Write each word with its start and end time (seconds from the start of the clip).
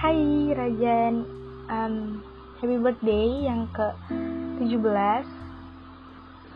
Hai 0.00 0.16
Rajan, 0.56 1.28
um, 1.68 2.24
happy 2.56 2.80
birthday 2.80 3.44
yang 3.44 3.68
ke 3.68 3.84
17 4.56 4.80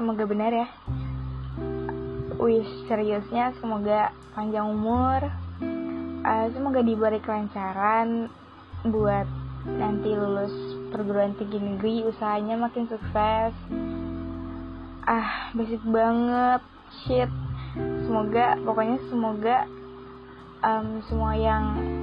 Semoga 0.00 0.24
benar 0.24 0.48
ya. 0.48 0.64
Wish 2.41 2.88
seriusnya 2.88 3.52
semoga 3.61 4.16
panjang 4.32 4.64
umur. 4.64 5.29
Uh, 6.25 6.46
Semoga 6.57 6.80
diberi 6.80 7.20
kelancaran 7.20 8.32
buat 8.88 9.29
nanti 9.68 10.16
lulus 10.16 10.56
perguruan 10.88 11.36
tinggi 11.36 11.61
negeri. 11.61 12.00
Usahanya 12.08 12.56
makin 12.56 12.88
sukses. 12.88 13.52
Ah 15.04 15.52
basic 15.52 15.84
banget. 15.84 16.64
Shit. 17.04 17.29
Semoga 18.08 18.56
pokoknya 18.64 18.96
semoga 19.12 19.68
um, 20.64 21.05
semua 21.05 21.37
yang 21.37 21.94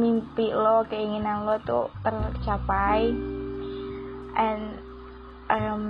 mimpi 0.00 0.48
lo 0.56 0.88
keinginan 0.88 1.44
lo 1.44 1.60
tuh 1.68 1.92
tercapai. 2.00 3.12
And 4.40 4.80
um, 5.52 5.84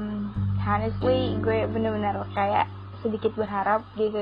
honestly 0.59 1.39
gue 1.39 1.71
bener-bener 1.71 2.27
kayak 2.35 2.67
sedikit 3.01 3.33
berharap 3.39 3.87
is 3.97 4.13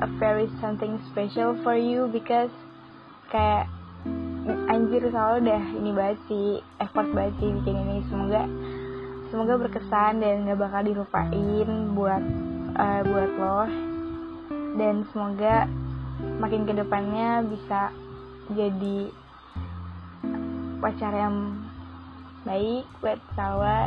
a 0.00 0.08
very 0.16 0.48
something 0.62 0.96
special 1.10 1.58
for 1.60 1.76
you 1.76 2.08
because 2.08 2.52
kayak 3.28 3.68
anjir 4.70 5.02
selalu 5.06 5.46
dah 5.46 5.64
ini 5.78 5.90
banget 5.94 6.18
sih 6.26 6.46
effort 6.82 7.08
banget 7.12 7.34
sih 7.38 7.50
bikin 7.60 7.76
ini. 7.86 7.96
Semoga 8.10 8.42
semoga 9.30 9.54
berkesan 9.60 10.20
dan 10.20 10.44
gak 10.48 10.60
bakal 10.60 10.82
dilupain 10.84 11.68
buat 11.94 12.22
uh, 12.76 13.00
buat 13.06 13.30
lo. 13.38 13.60
Dan 14.72 15.04
semoga 15.12 15.68
makin 16.40 16.64
ke 16.64 16.72
depannya 16.72 17.44
bisa 17.44 17.92
jadi 18.50 18.98
pacar 20.82 21.14
yang 21.14 21.62
baik 22.42 22.86
buat 22.98 23.22
Salwa 23.38 23.86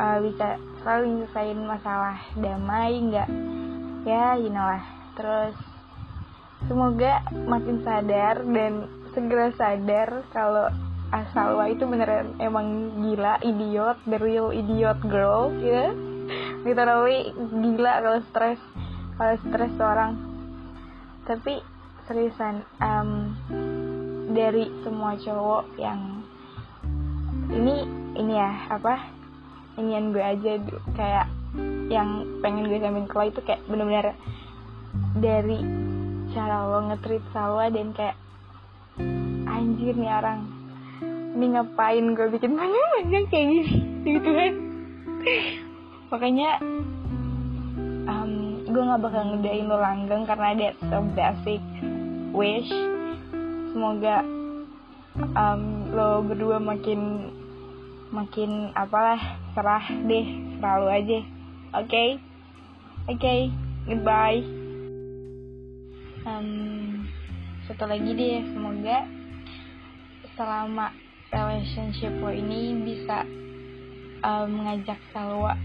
uh, 0.00 0.18
bisa 0.24 0.56
selalu 0.80 1.04
nyelesain 1.20 1.60
masalah 1.68 2.16
damai 2.40 2.96
nggak 3.12 3.28
ya 4.08 4.40
you 4.40 4.48
know 4.48 4.64
lah 4.64 4.84
terus 5.18 5.56
semoga 6.64 7.20
makin 7.44 7.84
sadar 7.84 8.40
dan 8.40 8.88
segera 9.12 9.52
sadar 9.56 10.24
kalau 10.32 10.72
Asalwa 11.06 11.70
itu 11.70 11.86
beneran 11.86 12.34
emang 12.42 12.98
gila 12.98 13.38
idiot 13.38 13.94
the 14.10 14.18
real 14.18 14.50
idiot 14.50 14.98
girl 15.06 15.54
gitu 15.54 15.70
ya. 15.70 15.88
literally 16.66 17.30
gila 17.36 17.92
kalau 18.02 18.20
stres 18.26 18.60
kalau 19.14 19.34
stres 19.46 19.72
seorang 19.78 20.18
tapi 21.30 21.62
seriusan 22.06 22.62
um, 22.78 23.34
dari 24.30 24.70
semua 24.86 25.18
cowok 25.18 25.64
yang 25.78 26.22
ini 27.50 27.86
ini 28.16 28.32
ya 28.34 28.50
apa 28.70 28.94
inian 29.76 30.10
gue 30.10 30.24
aja 30.24 30.52
kayak 30.96 31.26
yang 31.86 32.26
pengen 32.42 32.66
gue 32.66 32.78
sampaikan 32.82 33.06
ke 33.06 33.14
lo 33.14 33.24
itu 33.28 33.40
kayak 33.46 33.62
bener-bener 33.70 34.06
dari 35.16 35.58
cara 36.34 36.66
lo 36.68 36.90
ngetrit 36.90 37.22
Salwa 37.30 37.70
dan 37.70 37.94
kayak 37.94 38.16
anjir 39.46 39.94
nih 39.94 40.10
orang 40.10 40.40
ini 41.36 41.52
ngapain 41.52 42.06
gue 42.16 42.26
bikin 42.32 42.56
banyak-banyak 42.56 43.24
kayak 43.28 43.46
gini 43.52 43.64
gitu 44.08 44.30
kan. 44.32 44.52
Makanya 46.08 46.50
um, 48.08 48.32
gue 48.64 48.82
gak 48.82 49.02
bakal 49.04 49.22
ngedain 49.32 49.68
lo 49.68 49.76
langgeng 49.76 50.24
karena 50.24 50.56
that's 50.56 50.80
so 50.88 50.98
basic 51.12 51.60
wish. 52.36 52.68
Semoga 53.72 54.20
um, 55.16 55.62
lo 55.96 56.20
berdua 56.20 56.60
makin 56.60 57.32
makin 58.12 58.76
apalah 58.76 59.40
serah 59.56 59.84
deh 60.04 60.26
selalu 60.60 60.86
aja. 60.92 61.20
Oke? 61.80 61.88
Okay? 61.88 62.10
oke 63.08 63.16
okay, 63.16 63.40
goodbye. 63.88 64.44
Um, 66.28 67.08
satu 67.64 67.88
lagi 67.88 68.12
deh 68.12 68.44
semoga 68.52 69.08
selama 70.36 70.92
relationship 71.32 72.12
lo 72.20 72.28
ini 72.28 72.76
bisa 72.84 73.24
um, 74.20 74.60
mengajak 74.60 75.00
Salwa 75.10 75.56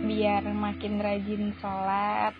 biar 0.00 0.42
makin 0.48 1.02
rajin 1.02 1.52
sholat 1.60 2.32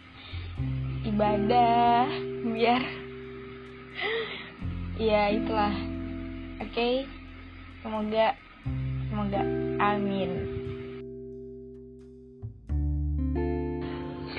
ibadah 1.04 2.08
biar 2.48 3.09
ya 5.00 5.32
itulah 5.32 5.72
oke 6.60 6.68
okay? 6.68 7.08
semoga 7.80 8.36
semoga 9.08 9.40
amin 9.80 10.60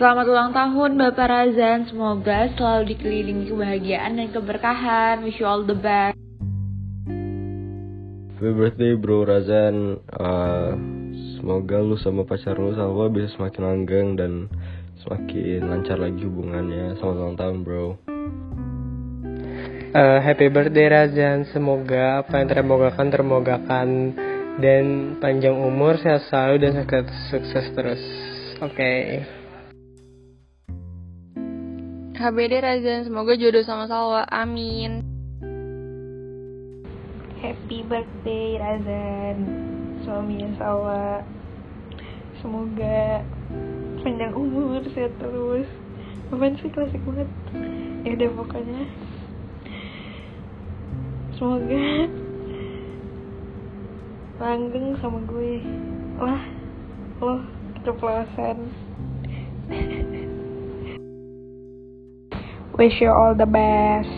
Selamat 0.02 0.26
ulang 0.34 0.50
tahun 0.50 0.98
Bapak 0.98 1.30
Razan, 1.30 1.86
semoga 1.86 2.50
selalu 2.58 2.98
dikelilingi 2.98 3.54
kebahagiaan 3.54 4.18
dan 4.18 4.34
keberkahan. 4.34 5.22
Wish 5.22 5.38
you 5.38 5.46
all 5.46 5.62
the 5.62 5.78
best. 5.78 6.18
Happy 8.34 8.50
birthday 8.50 8.98
bro 8.98 9.22
Razan. 9.22 10.02
Uh, 10.10 10.74
semoga 11.38 11.86
lu 11.86 12.02
sama 12.02 12.26
pacar 12.26 12.58
lu 12.58 12.74
sama 12.74 13.14
bisa 13.14 13.30
semakin 13.38 13.62
langgeng 13.62 14.08
dan 14.18 14.50
semakin 15.06 15.70
lancar 15.70 16.02
lagi 16.02 16.26
hubungannya. 16.26 16.98
Selamat 16.98 17.18
ulang 17.22 17.38
tahun 17.38 17.58
bro. 17.62 18.11
Uh, 19.92 20.24
happy 20.24 20.48
birthday 20.48 20.88
Razan, 20.88 21.52
semoga 21.52 22.24
apa 22.24 22.40
yang 22.40 22.48
termogakan 22.48 23.12
termogakan 23.12 24.16
dan 24.64 25.20
panjang 25.20 25.52
umur, 25.52 26.00
sehat 26.00 26.32
selalu 26.32 26.64
dan 26.64 26.72
sukses, 26.80 27.12
sukses 27.28 27.66
terus. 27.76 28.00
Oke. 28.64 28.72
Okay. 28.72 29.04
HBD 32.16 32.64
Razan, 32.64 33.04
semoga 33.04 33.36
jodoh 33.36 33.68
sama 33.68 33.84
Salwa. 33.92 34.24
Amin. 34.32 35.04
Happy 37.44 37.84
birthday 37.84 38.64
Razan, 38.64 39.38
suami 40.08 40.40
Salwa. 40.56 41.20
Semoga 42.40 43.28
panjang 44.08 44.40
umur, 44.40 44.88
sehat 44.96 45.12
terus. 45.20 45.68
Apaan 46.32 46.56
sih 46.64 46.72
klasik 46.72 47.04
banget? 47.04 47.28
Ya 48.08 48.16
udah 48.16 48.30
pokoknya 48.40 48.88
semoga 51.42 52.06
langgeng 54.38 54.94
sama 55.02 55.26
gue. 55.26 55.58
Lah 56.22 56.46
lo 57.18 57.42
keceplosan. 57.82 58.58
Wish 62.78 63.02
you 63.02 63.10
all 63.10 63.34
the 63.34 63.50
best. 63.50 64.14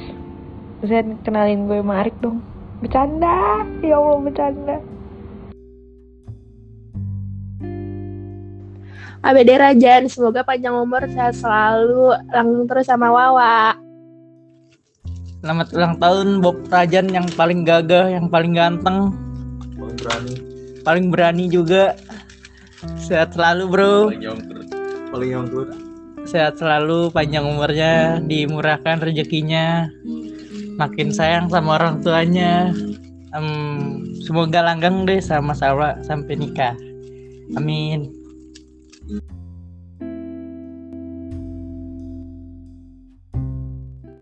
Zen 0.83 1.15
kenalin 1.23 1.71
gue 1.71 1.79
Marik 1.79 2.11
dong. 2.19 2.43
Bercanda 2.83 3.63
ya 3.79 3.95
Allah 3.95 4.19
bercanda. 4.19 4.77
ABD 9.23 9.55
Rajan, 9.55 10.11
semoga 10.11 10.43
panjang 10.43 10.75
umur 10.75 11.07
sehat 11.07 11.39
selalu, 11.39 12.11
langgeng 12.35 12.67
terus 12.67 12.91
sama 12.91 13.07
Wawa. 13.07 13.79
Selamat 15.43 15.75
ulang 15.75 15.99
tahun 15.99 16.27
Bob 16.39 16.71
Rajan 16.71 17.11
yang 17.11 17.27
paling 17.35 17.67
gagah, 17.67 18.07
yang 18.07 18.31
paling 18.31 18.55
ganteng. 18.55 19.11
Paling 19.75 19.97
berani. 19.99 20.35
Paling 20.87 21.05
berani 21.11 21.45
juga. 21.51 21.99
Sehat 22.95 23.35
selalu, 23.35 23.63
Bro. 23.67 23.95
Paling 25.11 25.27
yang 25.27 25.43
Sehat 26.23 26.55
selalu, 26.55 27.11
panjang 27.11 27.43
umurnya, 27.43 28.23
dimurahkan 28.23 29.03
rezekinya. 29.03 29.91
Makin 30.79 31.11
sayang 31.11 31.51
sama 31.51 31.75
orang 31.75 31.99
tuanya. 31.99 32.71
Um, 33.35 34.15
semoga 34.23 34.63
langgeng 34.63 35.03
deh 35.03 35.19
sama 35.19 35.51
Salwa 35.51 35.99
sampai 36.07 36.39
nikah. 36.39 36.79
Amin. 37.59 38.15